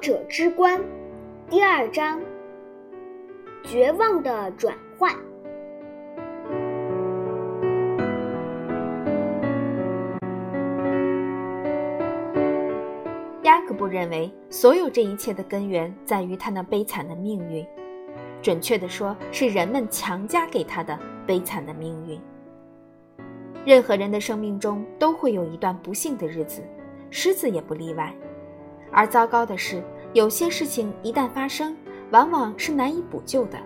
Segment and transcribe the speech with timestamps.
[0.00, 0.80] 者之观
[1.50, 2.20] 第二章：
[3.64, 5.12] 绝望的转换。
[13.42, 17.66] 雅各布认为，所有这一切的根源在于他那悲惨的命运，
[18.40, 22.20] 准确的说，是人们强加给他的悲惨的命运。
[23.64, 26.62] 任何人的生命中都会有一段不幸的日子，
[27.10, 28.14] 狮子也不例外。
[28.90, 31.76] 而糟糕的是，有些事情一旦发生，
[32.10, 33.58] 往往是难以补救的。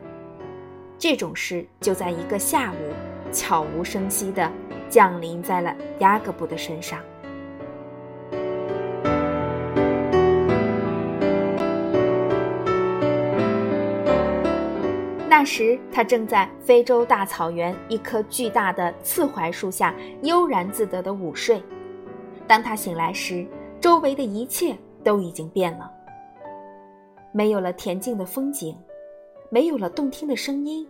[0.98, 4.50] 这种事就在一个下午，悄无声息地
[4.88, 6.98] 降临在了雅各布的身上。
[15.28, 21.60] 那时，他正在非洲大草原一棵巨大的刺槐树下悠然自得的午睡。
[22.46, 23.44] 当他醒来时，
[23.80, 24.76] 周围的一切。
[25.02, 25.90] 都已经变了，
[27.32, 28.76] 没有了恬静的风景，
[29.50, 30.88] 没有了动听的声音，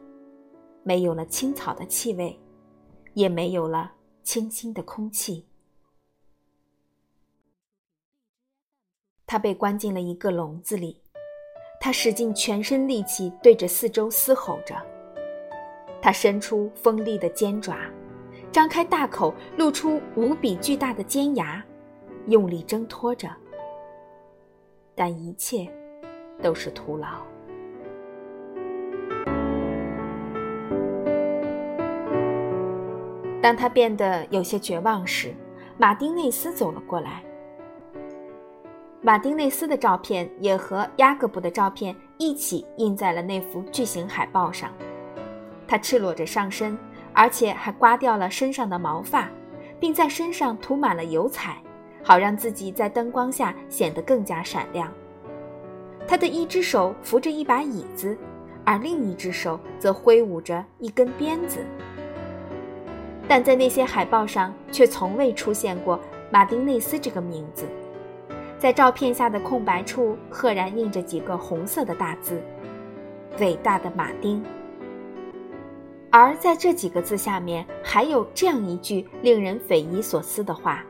[0.82, 2.38] 没有了青草的气味，
[3.14, 5.46] 也没有了清新的空气。
[9.26, 11.00] 他被关进了一个笼子里，
[11.80, 14.76] 他使尽全身力气对着四周嘶吼着，
[16.02, 17.78] 他伸出锋利的尖爪，
[18.52, 21.64] 张开大口，露出无比巨大的尖牙，
[22.26, 23.28] 用力挣脱着。
[24.94, 25.68] 但一切
[26.42, 27.08] 都是徒劳。
[33.40, 35.34] 当他变得有些绝望时，
[35.76, 37.22] 马丁内斯走了过来。
[39.00, 44.70] 马丁内斯的照片也和雅各布的照片一起印在了那幅巨型海报上。
[45.66, 46.78] 他赤裸着上身，
[47.12, 49.28] 而且还刮掉了身上的毛发，
[49.80, 51.56] 并在身上涂满了油彩。
[52.02, 54.92] 好让自己在灯光下显得更加闪亮。
[56.06, 58.16] 他的一只手扶着一把椅子，
[58.64, 61.58] 而另一只手则挥舞着一根鞭子。
[63.28, 65.98] 但在那些海报上却从未出现过
[66.30, 67.64] 马丁内斯这个名字。
[68.58, 72.40] 在照片下的空白处，赫然印着几个红色的大字
[73.40, 74.44] ：“伟大的马丁。”
[76.10, 80.84] 而在这几个字下面，还有这样一句令人匪夷所思的话。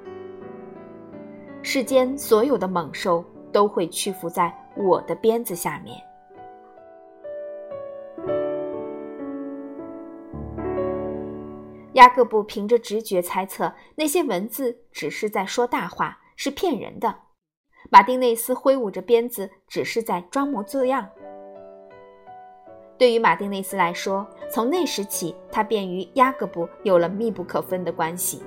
[1.64, 5.96] 世间所有的猛兽都会屈服在我的鞭子下面。
[11.92, 17.14] 雅各布凭着直觉猜测，那些文字只是在说大话，是骗人的。
[17.90, 21.08] 马丁内斯挥舞着鞭子，只是在装模作样。
[22.98, 28.42] 对于马丁内斯来说，从那时起，他便与雅各布有了密不可分的关系，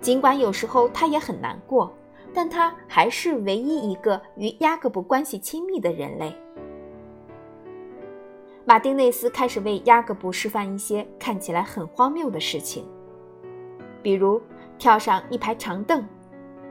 [0.00, 1.92] 尽管有时候他也很难过。
[2.34, 6.36] 但他还是唯一一个与雅各布关系亲密的人类。
[8.66, 12.84] 马丁内斯开始为雅各布示范一些看起来很荒谬的事情，
[14.02, 14.42] 比如
[14.78, 16.04] 跳上一排长凳，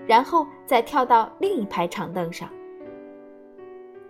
[0.05, 2.49] 然后再跳到另一排长凳上。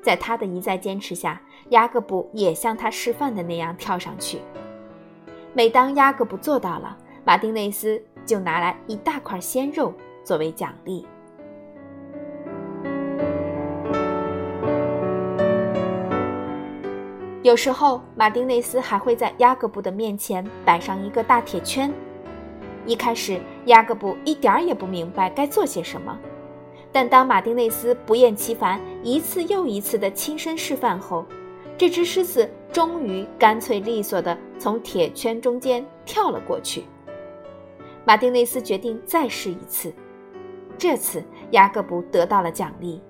[0.02, 4.40] 在他的一再坚持下，雅各布也像他示范的那样跳上去。
[5.54, 9.94] 每当雅各布做到了，马丁内斯就拿来一大块鲜肉
[10.24, 11.06] 作为奖励。
[17.44, 21.94] 有时候，马丁内斯还会在雅各布的面前摆上一个大铁圈。
[22.86, 26.18] 一开始，雅各布一点儿也不明白该做些什么，
[26.90, 31.26] 但当马丁内斯不厌其烦、一次又一次地亲身示范后，
[31.78, 36.86] 这只狮子终于干脆利索地从铁圈中间跳了过去。
[38.06, 39.94] 马丁内斯决定再试一次，
[40.78, 41.22] 这次
[41.52, 43.02] 雅各布得到了奖励。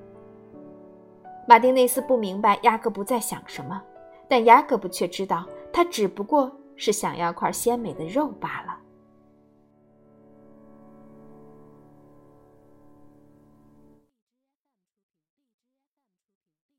[1.48, 3.80] 马丁内斯不明白雅各布在想什么。
[4.34, 8.76] 但雅各布却知道，他只不过是想要块鲜美的肉罢了。